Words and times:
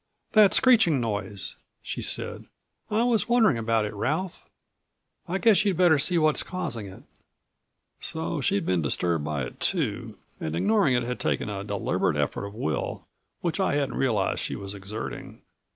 "That 0.31 0.55
screeching 0.55 0.99
noise," 0.99 1.57
she 1.83 2.01
said. 2.01 2.45
"I 2.89 3.03
was 3.03 3.29
wondering 3.29 3.59
about 3.59 3.85
it, 3.85 3.93
Ralph. 3.93 4.49
I 5.27 5.37
guess 5.37 5.63
you'd 5.63 5.77
better 5.77 5.99
see 5.99 6.17
what's 6.17 6.41
causing 6.41 6.87
it." 6.87 7.03
So 7.99 8.41
she'd 8.41 8.65
been 8.65 8.81
disturbed 8.81 9.23
by 9.23 9.43
it 9.43 9.59
too, 9.59 10.17
and 10.39 10.55
ignoring 10.55 10.95
it 10.95 11.03
had 11.03 11.19
taken 11.19 11.51
a 11.51 11.63
deliberate 11.63 12.17
effort 12.17 12.47
of 12.47 12.55
will 12.55 13.05
which 13.41 13.59
I 13.59 13.75
hadn't 13.75 13.93
realized 13.93 14.39
she 14.39 14.55
was 14.55 14.73
exerting. 14.73 15.43